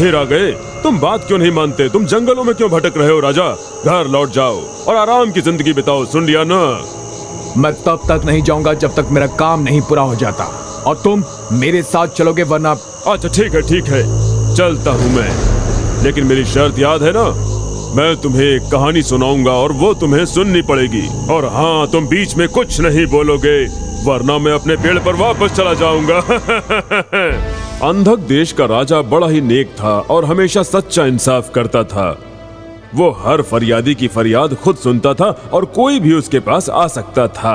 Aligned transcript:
फिर 0.00 0.14
आ 0.16 0.22
गए। 0.24 0.50
तुम 0.82 0.98
बात 0.98 1.24
क्यों 1.26 1.38
नहीं 1.38 1.50
मानते? 1.52 1.88
तुम 1.88 2.04
जंगलों 2.06 2.44
में 2.44 2.54
क्यों 2.54 2.68
भटक 2.70 2.96
रहे 2.96 3.08
हो 3.08 3.18
राजा? 3.20 3.48
घर 3.86 4.06
लौट 4.10 4.30
जाओ 4.32 4.60
और 4.88 4.96
आराम 4.96 5.30
की 5.32 5.40
ज़िंदगी 5.40 5.72
बिताओ 5.72 6.04
सुन 6.04 6.24
लिया 6.26 6.44
ना? 6.44 6.60
मैं 7.56 7.72
तब 7.82 8.06
तक 8.08 8.24
नहीं 8.26 8.42
जाऊँगा 8.42 8.74
जब 8.74 8.94
तक 8.94 9.08
मेरा 9.10 9.26
काम 9.36 9.62
नहीं 9.62 9.80
पूरा 9.80 10.02
हो 10.02 10.14
जाता। 10.14 10.44
और 10.86 11.00
तुम 11.04 11.24
मेरे 11.52 11.82
साथ 11.82 12.08
चलोगे 12.16 12.42
वरना 12.42 12.70
अच्छा 13.06 13.28
ठीक 13.28 13.54
है 13.54 13.62
ठीक 13.62 13.88
है। 13.88 14.02
चलता 14.54 14.90
हूँ 14.92 15.10
मैं। 15.10 16.02
लेकिन 16.04 16.26
मेरी 16.26 16.44
शर्त 16.44 16.78
याद 16.78 17.02
है 17.02 17.12
ना? 17.12 17.28
मैं 17.96 18.16
तुम्हें 18.16 18.44
एक 18.44 18.70
कहानी 18.72 19.02
सुनाऊँगा 19.02 19.52
और 19.52 19.72
वो 19.72 19.94
तुम्हें 19.94 20.24
सुननी 20.26 20.62
पड़ेगी। 20.62 21.06
और 21.32 21.46
हाँ 21.54 21.86
तुम 21.92 22.06
बीच 22.08 22.36
में 22.36 22.48
कुछ 22.48 22.80
नहीं 22.80 23.06
बोलोगे 23.06 23.64
वरना 24.04 24.38
मैं 24.38 24.52
अपने 24.52 24.76
पेड़ 24.76 24.98
पर 24.98 25.14
वापस 25.16 25.56
चला 25.56 25.74
जाऊँगा। 25.74 26.20
अंधक 27.82 28.18
देश 28.18 28.52
का 28.52 28.64
राजा 28.64 29.00
बड़ा 29.02 29.28
ही 29.28 29.40
नेक 29.40 29.68
था 29.68 29.98
और 30.00 30.24
हमेशा 30.24 30.62
सच्चा 30.62 31.04
इंसाफ 31.06 31.50
करता 31.50 31.84
था। 31.84 32.08
वो 32.94 33.10
हर 33.10 33.42
फरियादी 33.42 33.94
की 33.94 34.08
फरियाद 34.08 34.54
खुद 34.54 34.76
सुनता 34.76 35.14
था 35.14 35.30
और 35.52 35.64
कोई 35.64 36.00
भी 36.00 36.12
उसके 36.14 36.40
पास 36.40 36.68
आ 36.70 36.86
सकता 36.86 37.26
था। 37.28 37.54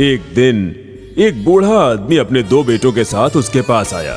एक 0.00 0.20
दिन 0.34 0.66
एक 1.18 1.44
बूढ़ा 1.44 1.78
आदमी 1.80 2.16
अपने 2.16 2.42
दो 2.42 2.64
बेटों 2.64 2.92
के 2.92 3.04
साथ 3.04 3.30
उसके 3.30 3.60
पास 3.60 3.94
आया। 3.94 4.16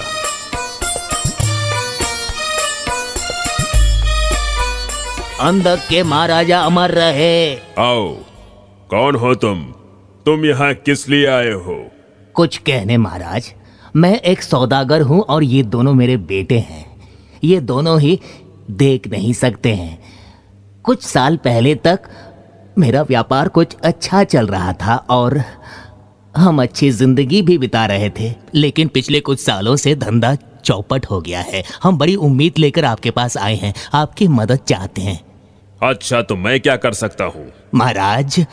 अंधक 5.41 5.87
के 5.89 6.03
महाराजा 6.03 6.59
अमर 6.59 6.91
रहे। 6.91 7.55
आओ 7.79 8.13
कौन 8.89 9.15
हो 9.15 9.35
तुम? 9.35 9.63
तुम 10.25 10.45
यहाँ 10.45 10.73
किस 10.73 11.09
लिए 11.09 11.27
आए 11.27 11.51
हो? 11.51 11.83
कुछ 12.33 12.57
कहने 12.57 12.97
महाराज। 12.97 13.53
मैं 13.95 14.19
एक 14.19 14.41
सौदागर 14.43 15.01
हूँ 15.01 15.21
और 15.21 15.43
ये 15.43 15.63
दोनों 15.63 15.93
मेरे 15.93 16.17
बेटे 16.17 16.57
हैं। 16.59 16.85
ये 17.43 17.59
दोनों 17.61 17.99
ही 18.01 18.19
देख 18.71 19.07
नहीं 19.07 19.33
सकते 19.33 19.73
हैं। 19.73 19.99
कुछ 20.85 21.01
साल 21.01 21.37
पहले 21.37 21.75
तक 21.75 22.09
मेरा 22.77 23.01
व्यापार 23.01 23.47
कुछ 23.47 23.75
अच्छा 23.75 24.23
चल 24.23 24.47
रहा 24.47 24.73
था 24.73 24.95
और 25.09 25.41
हम 26.37 26.61
अच्छी 26.61 26.89
ज़िंदगी 26.91 27.41
भी 27.41 27.57
बिता 27.57 27.85
रहे 27.85 28.09
थे 28.09 28.31
लेकिन 28.55 28.87
पिछले 28.87 29.19
कुछ 29.19 29.39
सालों 29.39 29.75
से 29.75 29.95
धंधा 29.95 30.35
चौपट 30.65 31.05
हो 31.05 31.21
गया 31.21 31.41
है। 31.41 31.63
हम 31.83 31.97
बड़ी 31.97 32.15
उम्मीद 32.15 32.57
लेकर 32.57 32.85
आपके 32.85 33.11
पास 33.11 33.37
आए 33.37 33.55
हैं। 33.55 33.73
आपकी 33.93 34.27
मदद 34.27 34.59
चाहते 34.67 35.01
हैं। 35.01 35.19
अच्छा 35.81 36.21
तो 36.21 36.35
मैं 36.35 36.59
क्या 36.59 36.75
कर 36.75 36.93
सकता 36.93 37.25
हूँ? 37.25 37.45
महाराज 37.75 38.45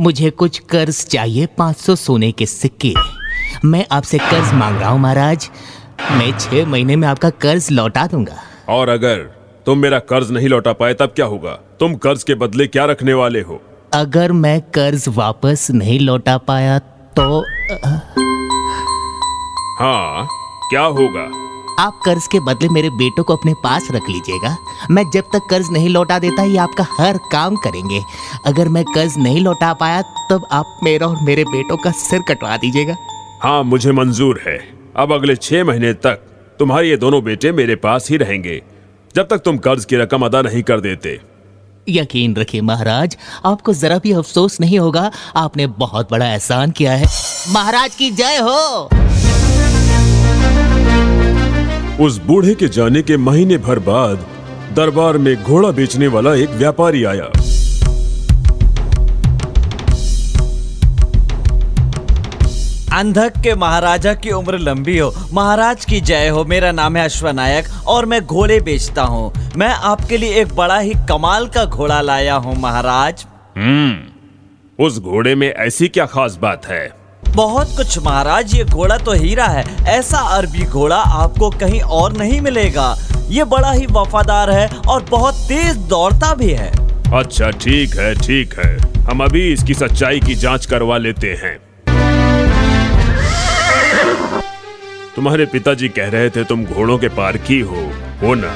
मुझे 0.00 0.30
कुछ 0.30 0.58
कर्ज 0.58 1.04
चाहिए। 1.06 1.46
500 1.58 1.96
सोने 1.96 2.32
के 2.32 2.46
सिक्के। 2.46 2.94
मैं 3.64 3.84
आपसे 3.92 4.18
कर्ज 4.20 4.52
मांग 4.54 4.78
रहा 4.80 4.90
हूँ 4.90 5.00
महाराज। 5.00 5.48
मैं 6.10 6.30
छह 6.38 6.66
महीने 6.66 6.96
में 6.96 7.06
आपका 7.08 7.30
कर्ज 7.36 7.68
लौटा 7.70 8.06
दूँगा। 8.06 8.36
और 8.68 8.88
अगर 8.88 9.18
तुम 9.66 9.78
मेरा 9.78 9.98
कर्ज 10.10 10.30
नहीं 10.32 10.48
लौटा 10.48 10.72
पाए 10.72 10.94
तब 10.94 11.12
क्या 11.16 11.26
होगा? 11.26 11.52
तुम 11.80 11.94
कर्ज 11.96 12.22
के 12.22 12.34
बदले 12.34 12.66
क्या 12.66 12.84
रखने 12.84 13.14
वाले 13.14 13.40
हो? 13.40 13.60
अगर 13.94 14.32
मैं 14.34 14.60
कर्ज 14.74 15.08
वापस 15.08 15.66
नहीं 15.70 15.98
लौटा 16.00 16.36
पाया 16.48 16.78
तो 17.18 17.40
हाँ 19.80 20.28
क्या 20.70 20.82
होगा? 20.82 21.28
आप 21.80 22.00
कर्ज 22.04 22.26
के 22.26 22.38
बदले 22.40 22.68
मेरे 22.68 22.88
बेटों 22.92 23.24
को 23.24 23.36
अपने 23.36 23.52
पास 23.54 23.88
रख 23.92 24.08
लीजिएगा। 24.10 24.56
मैं 24.90 25.04
जब 25.10 25.24
तक 25.32 25.46
कर्ज 25.50 25.68
नहीं 25.72 25.88
लौटा 25.88 26.18
देता 26.18 26.42
ये 26.42 26.56
आपका 26.58 26.86
हर 26.90 27.18
काम 27.32 27.56
करेंगे। 27.56 28.00
अगर 28.46 28.68
मैं 28.68 28.84
कर्ज 28.84 29.18
नहीं 29.18 29.40
लौटा 29.40 29.72
पाया 29.74 30.00
तब 30.30 30.46
आप 30.52 30.78
मेरा 30.84 31.06
और 31.06 31.22
मेरे 31.22 31.44
बेटों 31.44 31.76
का 31.76 31.90
सिर 31.98 32.22
कटवा 32.28 32.56
दीजिएगा। 32.56 32.96
हाँ 33.42 33.62
मुझे 33.64 33.92
मंजूर 33.92 34.40
है। 34.46 34.56
अब 34.96 35.12
अगले 35.12 35.34
छह 35.36 35.64
महीने 35.64 35.92
तक 35.96 36.20
तुम्हारे 36.58 36.88
ये 36.88 36.96
दोनों 36.96 37.22
बेटे 37.24 37.52
मेरे 37.52 37.76
पास 37.76 38.08
ही 38.10 38.16
रहेंगे 38.16 38.62
जब 39.14 39.28
तक 39.28 39.38
तुम 39.38 39.58
कर्ज 39.58 39.84
की 39.84 39.96
रकम 39.96 40.24
अदा 40.26 40.40
नहीं 40.42 40.62
कर 40.62 40.80
देते। 40.80 41.18
यकीन 41.88 42.34
रखिए 42.36 42.60
महाराज 42.60 43.16
आपको 43.44 43.72
जरा 43.74 43.98
भी 43.98 44.12
अफसोस 44.12 44.60
नहीं 44.60 44.78
होगा 44.78 45.10
आपने 45.36 45.66
बहुत 45.78 46.10
बड़ा 46.10 46.26
एहसान 46.26 46.70
किया 46.70 46.92
है। 46.92 47.06
महाराज 47.52 47.94
की 47.94 48.10
जय 48.12 48.38
हो! 48.40 48.88
उस 52.04 52.18
बूढ़े 52.18 52.54
के 52.54 52.68
जाने 52.68 53.02
के 53.02 53.16
महीने 53.16 53.58
भर 53.58 53.78
बाद 53.84 54.26
दरबार 54.76 55.18
में 55.18 55.34
घोड़ा 55.36 55.70
बेचने 55.70 56.08
वाला 56.08 56.34
एक 56.34 56.50
व्यापारी 56.50 57.04
आया। 57.04 57.30
अंधक 62.98 63.32
के 63.42 63.54
महाराजा 63.54 64.12
की 64.14 64.30
उम्र 64.30 64.58
लंबी 64.58 64.98
हो। 64.98 65.12
महाराज 65.32 65.84
की 65.84 66.00
जय 66.00 66.28
हो। 66.28 66.44
मेरा 66.44 66.70
नाम 66.72 66.96
है 66.96 67.04
अश्वनायक 67.04 67.66
और 67.86 68.06
मैं 68.06 68.20
घोड़े 68.22 68.58
बेचता 68.60 69.02
हूँ। 69.02 69.32
मैं 69.56 69.68
आपके 69.68 70.16
लिए 70.16 70.40
एक 70.40 70.54
बड़ा 70.54 70.78
ही 70.78 70.94
कमाल 71.08 71.46
का 71.46 71.64
घोड़ा 71.64 72.00
लाया 72.00 72.34
हूँ 72.36 72.56
महाराज। 72.60 73.24
हम्म 73.56 74.84
उस 74.84 74.98
घोड़े 74.98 75.34
में 75.34 75.48
ऐसी 75.48 75.88
क्या 75.88 76.06
खास 76.06 76.38
बात 76.42 76.66
है? 76.66 76.90
बहुत 77.28 77.76
कुछ 77.76 77.98
महाराज। 77.98 78.54
ये 78.54 78.64
घोड़ा 78.64 78.96
तो 78.96 79.12
हीरा 79.12 79.46
है। 79.46 79.64
ऐसा 79.88 80.18
अरबी 80.36 80.64
घोड़ा 80.64 80.96
आपको 80.96 81.50
कहीं 81.50 81.80
और 81.80 82.16
नहीं 82.16 82.40
मिलेगा। 82.40 82.94
ये 83.30 83.44
बड़ा 83.44 83.70
ही 83.72 83.86
वफादार 83.90 84.50
है 84.50 84.68
और 84.88 85.04
बहुत 85.10 85.34
तेज 85.48 85.76
दौड़ता 85.88 86.34
भी 86.34 86.50
है। 86.50 86.70
अच्छा 87.14 87.50
ठीक 87.50 87.96
है 87.96 88.14
ठीक 88.16 88.58
है। 88.58 88.76
हम 89.02 89.24
अभी 89.24 89.48
इसकी 89.52 89.74
सच्चाई 89.74 90.20
की 90.20 90.34
जाँच 90.34 90.66
करवा 90.66 90.98
लेते 90.98 91.32
हैं। 91.42 91.56
तुम्हारे 95.18 95.46
पिताजी 95.46 95.88
कह 95.88 96.08
रहे 96.08 96.30
थे 96.30 96.44
तुम 96.44 96.64
घोड़ों 96.64 96.98
के 96.98 97.08
पारखी 97.08 97.60
हो 97.60 97.80
हो 98.22 98.34
ना? 98.34 98.50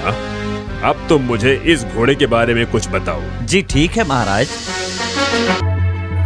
अब 0.88 1.06
तुम 1.08 1.22
मुझे 1.22 1.54
इस 1.66 1.84
घोड़े 1.84 2.14
के 2.14 2.26
बारे 2.26 2.54
में 2.54 2.66
कुछ 2.66 2.88
बताओ। 2.88 3.22
जी 3.42 3.62
ठीक 3.62 3.90
है, 3.90 4.04
महाराज। 4.08 4.48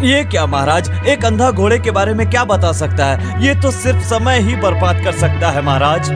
ये 0.04 0.24
क्या, 0.24 0.47
महाराज? 0.47 0.91
एक 1.08 1.24
अंधा 1.24 1.50
घोड़े 1.50 1.78
के 1.78 1.91
बारे 1.91 2.14
में 2.14 2.30
क्या 2.30 2.44
बता 2.44 2.72
सकता 2.72 3.06
है? 3.06 3.47
ये 3.47 3.54
तो 3.54 3.70
सिर्फ़ 3.70 4.04
समय 4.04 4.41
ही 4.41 4.56
बर्बाद 4.56 5.04
कर 5.04 5.12
सकता 5.12 5.50
है, 5.50 5.62
महाराज। 5.62 6.10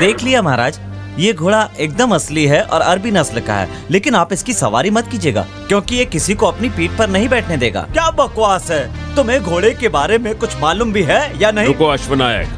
देख 0.00 0.22
लिया, 0.22 0.42
महाराज। 0.42 0.80
ये 1.18 1.32
घोड़ा 1.32 1.68
एकदम 1.78 2.14
असली 2.14 2.44
है 2.46 2.62
और 2.62 2.80
अरबी 2.80 3.10
नस्ल 3.10 3.40
का 3.40 3.54
है। 3.54 3.68
लेकिन 3.90 4.14
आप 4.14 4.32
इसकी 4.32 4.52
सवारी 4.52 4.90
मत 4.90 5.08
कीजिएगा, 5.08 5.46
क्योंकि 5.68 5.96
ये 5.96 6.04
किसी 6.04 6.34
को 6.34 6.46
अपनी 6.46 6.68
पीठ 6.70 6.96
पर 6.98 7.08
नहीं 7.08 7.28
बैठने 7.28 7.56
देगा। 7.56 7.86
क्या 7.92 8.10
बकवास 8.12 8.70
है? 8.70 9.14
तुम्हें 9.16 9.42
घोड़े 9.42 9.70
के 9.72 9.88
बारे 9.90 10.18
में 10.18 10.34
कुछ 10.34 10.56
मालूम 10.60 10.92
भी 10.92 11.02
है 11.02 11.40
या 11.40 11.50
नहीं? 11.50 11.66
रुको 11.66 11.86
अश्वनायक, 11.86 12.48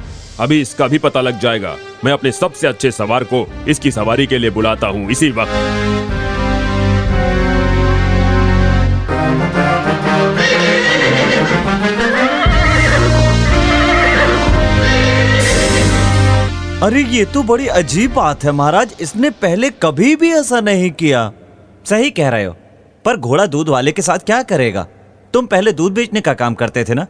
अभी 0.40 0.60
इसका 0.60 0.86
भी 0.86 0.98
पता 0.98 1.20
लग 1.20 1.40
जाएगा। 1.40 1.76
मैं 2.04 2.12
अपने 2.12 2.32
सबसे 2.32 2.66
अच्छे 2.66 2.90
सवार 2.90 3.24
को 3.24 3.46
इसकी 3.68 3.90
सवारी 3.90 4.26
के 4.26 4.38
लिए 4.38 4.50
बुलाता 4.50 4.86
हूँ, 4.86 5.10
इसी 5.10 5.30
वक्त। 5.32 6.13
अरे, 16.84 17.02
ये 17.02 17.24
तो 17.24 17.42
बड़ी 17.42 17.66
अजीब 17.66 18.12
बात 18.14 18.42
है 18.44 18.52
महाराज, 18.52 18.94
इसने 19.00 19.28
पहले 19.32 19.68
कभी 19.82 20.14
भी 20.16 20.32
ऐसा 20.32 20.60
नहीं 20.60 20.90
किया। 20.90 21.30
सही 21.84 22.10
कह 22.10 22.28
रहे 22.28 22.44
हो, 22.44 22.52
पर 23.04 23.16
घोड़ा 23.16 23.46
दूध 23.46 23.68
वाले 23.68 23.92
के 23.92 24.02
साथ 24.02 24.18
क्या 24.18 24.42
करेगा? 24.42 24.86
तुम 25.34 25.46
पहले 25.46 25.72
दूध 25.72 25.92
बेचने 25.92 26.20
का 26.20 26.34
काम 26.34 26.54
करते 26.54 26.84
थे 26.84 26.94
ना? 26.94 27.06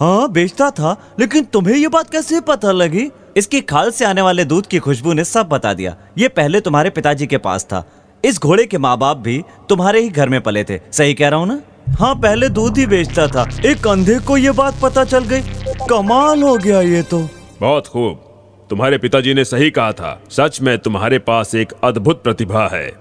हाँ 0.00 0.30
बेचता 0.32 0.70
था, 0.70 0.96
लेकिन 1.20 1.44
तुम्हें 1.44 1.76
ये 1.76 1.88
बात 1.88 2.10
कैसे 2.10 2.40
पता 2.40 2.72
लगी? 2.72 3.08
इसकी 3.36 3.60
खाल 3.60 3.90
से 3.90 4.04
आने 4.04 4.22
वाले 4.22 4.44
दूध 4.44 4.66
की 4.66 4.78
खुशबू 4.78 5.12
ने 5.12 5.24
सब 5.24 5.48
बता 5.48 5.72
दिया। 5.74 5.96
ये 6.18 6.28
पहले 6.30 6.60
तुम्हारे 6.60 6.90
पिताजी 6.90 7.26
के 7.26 7.38
पास 7.38 7.64
था। 7.64 7.84
इस 8.24 8.40
घोड़े 8.40 8.66
के 8.66 8.78
माँ 8.78 8.96
बाप 8.98 9.16
भी 9.18 9.42
तुम्हारे 9.68 10.00
ही 10.00 10.08
घर 10.08 10.28
में 10.28 10.40
पले 10.40 10.64
थे। 10.64 10.80
सही 10.92 11.14
कह 11.14 11.28
रहा 11.28 11.40
हूँ 11.40 11.48
ना? 11.48 11.60
हाँ 12.00 12.14
पहले 12.16 12.48
दूध 12.48 12.78
ही 12.78 12.86
बेचता 12.86 13.28
था। 13.28 13.48
एक 13.66 13.86
अंधे 13.86 14.18
को 14.18 14.36
ये 14.36 14.50
बात 14.50 14.80
पता 14.82 15.04
चल 15.04 15.24
गई। 15.24 15.40
कमाल 15.88 16.42
हो 16.42 16.56
गया 16.56 16.80
ये 16.80 17.02
तो। 17.04 17.26
बहुत 17.60 17.86
खूब। 17.86 18.28
तुम्हारे 18.72 18.98
पिताजी 18.98 19.34
ने 19.34 19.44
सही 19.44 19.70
कहा 19.70 19.92
था। 19.92 20.22
सच 20.30 20.60
में 20.60 20.78
तुम्हारे 20.78 21.18
पास 21.18 21.54
एक 21.54 21.72
अद्भुत 21.84 22.22
प्रतिभा 22.22 22.68
है। 22.72 22.92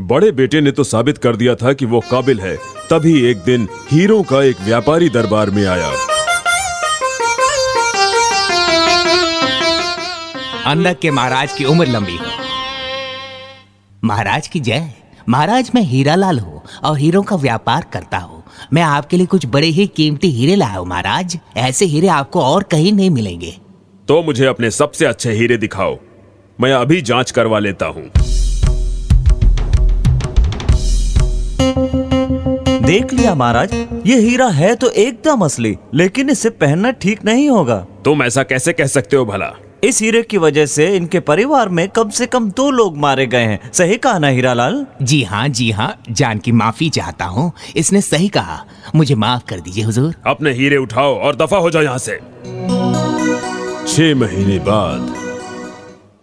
बड़े 0.00 0.30
बेटे 0.32 0.60
ने 0.60 0.70
तो 0.70 0.84
साबित 0.84 1.18
कर 1.18 1.36
दिया 1.36 1.54
था 1.54 1.72
कि 1.72 1.86
वो 1.86 2.00
काबिल 2.00 2.40
है। 2.40 2.56
तभी 2.90 3.12
एक 3.22 3.38
दिन 3.38 3.68
हीरो 3.90 4.22
का 4.22 4.42
एक 4.42 4.60
व्यापारी 4.60 5.08
दरबार 5.08 5.50
में 5.50 5.66
आया। 5.66 5.90
अंधक 10.66 10.98
के 10.98 11.10
महाराज 11.10 11.52
की 11.52 11.64
उम्र 11.64 11.86
लंबी 11.86 12.16
हो। 12.16 12.32
महाराज 14.04 14.48
की 14.48 14.60
जय। 14.60 14.92
महाराज, 15.28 15.70
मैं 15.74 15.82
हीरा 15.82 16.14
लाल 16.14 16.38
हूँ 16.38 16.62
और 16.84 16.98
हीरो 16.98 17.22
का 17.22 17.36
व्यापार 17.36 17.86
करता 17.92 18.18
हूँ। 18.18 18.42
मैं 18.72 18.82
आपके 18.82 19.16
लिए 19.16 19.26
कुछ 19.26 19.46
बड़े 19.46 19.66
ही 19.66 19.86
कीमती 19.86 20.30
हीरे 20.30 20.54
लाया 20.54 20.78
हूँ, 20.78 20.86
महाराज। 20.86 21.38
ऐसे 21.56 21.84
हीरे 21.84 22.08
आपको 22.08 22.42
और 22.42 22.62
कहीं 22.62 22.92
नहीं 22.92 23.10
मिलेंगे। 23.10 23.67
तो 24.08 24.22
मुझे 24.22 24.44
अपने 24.46 24.70
सबसे 24.70 25.06
अच्छे 25.06 25.32
हीरे 25.32 25.56
दिखाओ। 25.56 25.96
मैं 26.58 26.72
अभी 26.72 27.00
जाँच 27.00 27.30
करवा 27.30 27.58
लेता 27.58 27.86
हूँ। 27.86 28.02
देख 32.82 33.12
लिया 33.12 33.34
महाराज 33.34 33.74
ये 34.06 34.18
हीरा 34.20 34.46
है 34.48 34.74
तो 34.74 34.90
एकदम 34.90 35.44
असली 35.44 35.76
लेकिन 35.94 36.30
इसे 36.30 36.50
पहनना 36.50 36.90
ठीक 36.90 37.24
नहीं 37.24 37.48
होगा। 37.50 37.76
तुम 38.04 38.22
ऐसा 38.22 38.42
कैसे 38.42 38.72
कह 38.72 38.86
सकते 38.86 39.16
हो 39.16 39.24
भला? 39.24 39.52
इस 39.84 40.00
हीरे 40.02 40.22
की 40.22 40.38
वजह 40.38 40.66
से 40.66 40.86
इनके 40.96 41.20
परिवार 41.20 41.68
में 41.68 41.88
कम 41.88 42.08
से 42.10 42.26
कम 42.26 42.50
दो 42.50 42.70
लोग 42.70 42.96
मारे 42.96 43.26
गए 43.26 43.42
हैं। 43.42 43.70
सही 43.72 43.96
कहा 43.96 44.18
ना 44.18 44.28
हीरा 44.28 44.52
लाल 44.52 44.86
जी 45.02 45.22
हाँ 45.22 45.48
जी 45.48 45.70
हाँ 45.70 45.94
जान 46.10 46.38
की 46.38 46.52
माफ़ी 46.52 46.88
चाहता 46.90 47.24
हूँ। 47.24 47.52
इसने 47.76 48.00
सही 48.00 48.28
कहा। 48.28 48.64
मुझे 48.94 49.14
माफ़ 49.14 49.44
कर 49.48 49.60
दीजिए 49.60 49.84
हुजूर। 49.84 50.14
अपने 50.26 50.52
हीरे 50.52 50.76
उठाओ 50.76 51.14
और 51.14 51.36
दफ़ा 51.36 51.58
हो 51.58 51.70
जाओ 51.70 51.82
यहाँ 51.82 51.98
से। 51.98 52.20
छह 53.98 54.14
महीने 54.14 54.58
बाद। 54.58 55.14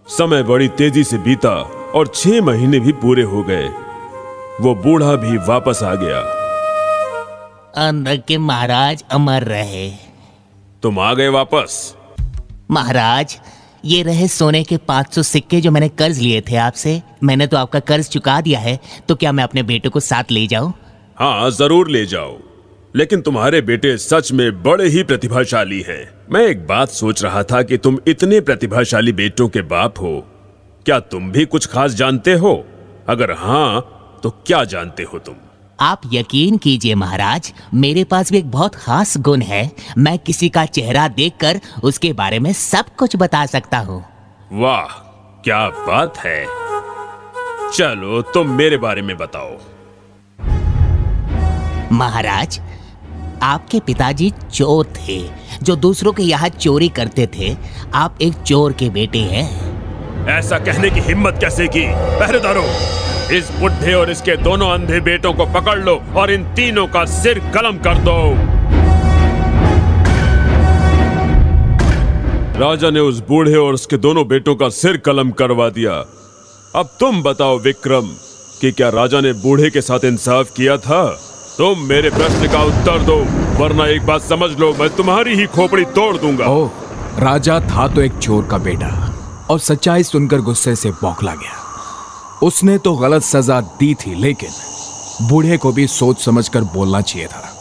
समय 0.08 0.44
बड़ी 0.44 0.68
तेज़ी 0.68 1.04
से 1.04 1.18
बीता 1.18 1.52
और 1.96 2.08
छह 2.08 2.42
महीने 2.42 2.80
भी 2.80 2.92
पूरे 2.92 3.24
हो 3.24 3.42
गए। 3.44 3.68
वो 4.62 4.74
बूढ़ा 4.76 5.16
भी 5.16 5.38
वापस 5.48 5.82
आ 5.84 5.94
गया। 5.96 6.20
अंदर 7.88 8.18
के 8.18 8.38
महाराज 8.38 9.04
अमर 9.12 9.44
रहे। 9.44 9.90
तुम 10.84 11.00
आ 11.00 11.14
गए 11.14 11.28
वापस। 11.30 11.96
महाराज 12.72 13.38
ये 13.86 14.02
रहे 14.04 14.28
सोने 14.28 14.64
के 14.64 14.78
500 14.78 15.24
सिक्के 15.24 15.62
जो 15.62 15.72
मैंने 15.72 15.90
कर्ज 15.90 16.20
लिए 16.20 16.42
थे 16.42 16.56
आपसे। 16.56 17.02
मैंने 17.24 17.48
तो 17.48 17.58
आपका 17.58 17.80
कर्ज 17.80 18.10
चुका 18.10 18.40
दिया 18.42 18.60
है 18.60 18.80
तो 19.08 19.16
क्या 19.16 19.32
मैं 19.32 19.44
अपने 19.44 19.64
बेटे 19.64 19.90
को 19.90 20.00
साथ 20.00 20.32
ले 20.32 20.48
जाऊँ? 20.48 20.74
हाँ 21.18 21.50
ज़रूर 21.52 21.90
ले 21.90 22.06
जाओ। 22.06 22.38
लेकिन 22.96 23.22
तुम्हारे 23.22 23.62
बेटे 23.62 23.98
सच 23.98 24.32
में 24.32 24.64
बड़े 24.64 24.88
ही 24.88 25.04
प्रतिभाशाली 25.04 25.82
हैं। 25.82 26.04
मैं 26.32 26.42
एक 26.42 26.66
बात 26.68 26.90
सोच 26.90 27.24
रहा 27.24 27.44
था 27.44 27.62
कि 27.62 27.78
तुम 27.78 27.98
इतने 28.08 28.40
प्रतिभाशाली 28.42 29.12
बेटों 29.14 29.48
के 29.50 29.62
बाप 29.62 30.00
हो। 30.02 30.14
क्या 30.86 31.00
तुम 31.00 31.32
भी 31.32 31.46
कुछ 31.46 31.66
खास 31.66 31.92
जानते 31.92 32.34
हो? 32.34 32.54
अगर 33.10 33.32
हाँ 33.32 34.20
तो 34.24 34.30
क्या 34.30 34.64
जानते 34.64 35.04
हो 35.04 35.20
तुम? 35.20 35.36
आप 35.80 36.02
यकीन 36.14 36.58
कीजिए 36.58 36.96
महाराज 36.96 37.54
मेरे 37.74 38.04
पास 38.04 38.32
भी 38.32 38.38
एक 38.38 38.52
बहुत 38.52 38.76
खास 38.76 39.18
गुण 39.18 39.42
है। 39.42 39.72
मैं 39.98 40.18
किसी 40.20 40.50
का 40.50 40.66
चेहरा 40.66 41.08
देखकर 41.08 41.60
उसके 41.84 42.14
बारे 42.14 42.40
में 42.40 42.52
सब 42.54 42.96
कुछ 43.00 43.16
बता 43.16 43.46
सकता 43.46 43.78
हूँ। 43.80 44.04
वाह 44.54 44.88
क्या 45.44 45.68
बात 45.70 46.18
है। 46.18 46.46
चलो 47.74 48.22
तुम 48.34 48.50
मेरे 48.52 48.78
बारे 48.78 49.02
में 49.02 49.16
बताओ। 49.18 49.58
महाराज 51.92 52.60
आपके 53.44 53.80
पिताजी 53.80 54.32
चोर 54.54 54.86
थे, 54.98 55.20
जो 55.64 55.76
दूसरों 55.76 56.14
के 56.14 56.24
यहाँ 56.24 56.50
चोरी 56.50 56.90
करते 56.90 57.28
थे। 57.36 57.56
आप 57.94 58.18
एक 58.22 58.34
चोर 58.42 58.74
के 58.74 58.90
बेटे 58.90 59.20
हैं। 59.20 59.48
ऐसा 60.30 60.60
कहने 60.60 60.90
की 60.90 61.00
हिम्मत 61.00 61.38
कैसे 61.42 61.68
की? 61.68 61.86
पहरेदारों, 62.20 62.66
इस 63.38 63.52
बुढ़े 63.60 63.94
और 63.94 64.12
इसके 64.12 64.36
दोनों 64.38 64.70
अंधे 64.70 65.00
बेटों 65.02 65.34
को 65.34 65.46
पकड़ 65.54 65.80
लो 65.80 66.00
और 66.16 66.32
इन 66.32 66.44
तीनों 66.56 66.88
का 66.88 67.06
सिर 67.06 67.40
कलम 67.56 67.78
कर 67.78 67.98
दो। 68.00 68.18
राजा 72.60 72.90
ने 72.90 73.00
उस 73.00 73.20
बूढ़े 73.20 73.56
और 73.56 73.74
उसके 73.74 73.98
दोनों 73.98 74.28
बेटों 74.28 74.56
का 74.56 74.70
सिर 74.70 74.98
कलम 74.98 75.32
करवा 75.32 75.70
दिया। 75.70 75.94
अब 76.76 76.90
तुम 77.00 77.22
बताओ 77.24 77.58
विक्रम, 77.60 78.08
कि 78.62 78.72
क्या 78.72 78.90
राजा 78.90 79.22
ने 79.22 79.34
बूढ़े 79.34 79.70
के 79.70 79.82
साथ 79.82 80.06
इंसाफ 80.06 80.52
किया 80.52 80.78
था? 80.78 81.02
तुम 81.58 81.80
मेरे 81.80 82.10
प्रश्न 82.10 82.48
का 82.52 82.62
उत्तर 82.64 83.00
दो 83.00 83.16
वरना 83.60 83.86
एक 83.88 84.06
बात 84.06 84.22
समझ 84.22 84.50
लो 84.60 84.72
मैं 84.74 84.90
तुम्हारी 84.90 85.36
ही 85.36 85.46
खोपड़ी 85.46 85.84
तोड़ 85.96 86.16
दूँगा। 86.18 86.46
ओ 86.46 86.66
राजा 87.20 87.60
था 87.60 87.88
तो 87.88 88.02
एक 88.02 88.18
चोर 88.18 88.46
का 88.46 88.58
बेटा 88.58 88.90
और 89.50 89.60
सच्चाई 89.60 90.04
सुनकर 90.04 90.42
गुस्से 90.42 90.76
से 90.76 90.90
बौखला 90.92 91.34
गया। 91.34 91.54
उसने 92.44 92.78
तो 92.78 92.94
गलत 92.94 93.24
सजा 93.24 93.60
दी 93.80 93.94
थी 93.96 94.16
लेकिन 94.16 94.50
बूढ़े 95.30 95.58
को 95.58 95.72
भी 95.72 95.86
सोच 95.88 96.24
समझकर 96.26 96.64
बोलना 96.74 97.02
चाहिए 97.02 97.28
था 97.28 97.52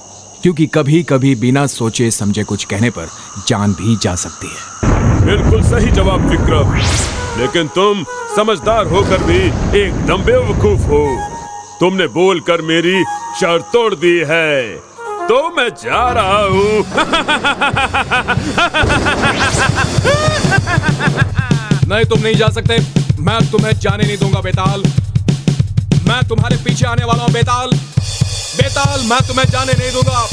क्योंकि 0.42 0.66
कभी 0.66 1.02
कभी 1.02 1.34
बिना 1.34 1.66
सोचे 1.66 2.10
समझे 2.10 2.44
कुछ 2.44 2.64
कहने 2.64 2.90
पर 2.90 3.06
जान 3.48 3.72
भी 3.72 3.96
जा 3.96 4.14
सकती 4.14 4.48
है। 4.48 4.90
बिल्कुल 5.26 5.62
सही 5.62 5.90
जवाब 5.90 6.26
विक्रम। 6.30 6.74
लेकिन 7.40 7.68
तुम 7.68 8.04
समझदार 8.36 8.86
होकर 8.86 9.22
भी 9.22 9.38
एकदम 9.80 10.24
बेवकूफ़ 10.24 10.82
हो। 10.82 11.04
तुमने 11.80 12.06
बोल 12.06 12.40
कर 12.40 12.60
मेरी 12.62 13.02
शर्त 13.40 13.64
तोड़ 13.72 13.94
दी 13.94 14.18
है। 14.28 14.76
तो 15.28 15.36
मैं 15.56 15.68
जा 15.82 16.02
रहा 16.12 16.42
हूँ। 16.44 16.84
नहीं, 21.88 22.04
तुम 22.04 22.20
नहीं 22.22 22.34
जा 22.34 22.48
सकते। 22.48 22.78
मैं 23.20 23.38
तुम्हें 23.50 23.72
जाने 23.80 24.04
नहीं 24.04 24.16
दूँगा, 24.18 24.40
बेताल। 24.40 24.82
मैं 26.08 26.22
तुम्हारे 26.28 26.56
पीछे 26.56 26.86
आने 26.86 27.04
वाला 27.04 27.22
हूँ, 27.22 27.32
बेताल। 27.32 27.70
बेताल, 28.56 29.00
मैं 29.00 29.20
तुम्हें 29.28 29.46
जाने 29.46 29.72
नहीं 29.72 29.92
दूँगा। 29.92 30.26